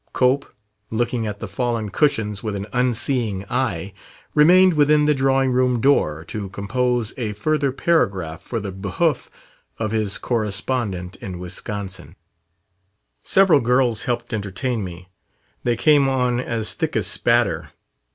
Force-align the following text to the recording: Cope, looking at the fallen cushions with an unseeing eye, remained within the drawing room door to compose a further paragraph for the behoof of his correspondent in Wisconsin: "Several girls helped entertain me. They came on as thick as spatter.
Cope, 0.13 0.51
looking 0.89 1.27
at 1.27 1.37
the 1.39 1.47
fallen 1.47 1.89
cushions 1.89 2.41
with 2.41 2.55
an 2.55 2.65
unseeing 2.73 3.45
eye, 3.51 3.93
remained 4.33 4.73
within 4.73 5.05
the 5.05 5.13
drawing 5.13 5.51
room 5.51 5.79
door 5.79 6.25
to 6.25 6.49
compose 6.49 7.13
a 7.17 7.33
further 7.33 7.71
paragraph 7.71 8.41
for 8.41 8.59
the 8.59 8.71
behoof 8.71 9.29
of 9.77 9.91
his 9.91 10.17
correspondent 10.17 11.17
in 11.17 11.37
Wisconsin: 11.37 12.15
"Several 13.21 13.59
girls 13.59 14.05
helped 14.05 14.33
entertain 14.33 14.83
me. 14.83 15.07
They 15.63 15.75
came 15.75 16.09
on 16.09 16.39
as 16.39 16.73
thick 16.73 16.95
as 16.95 17.05
spatter. 17.05 17.69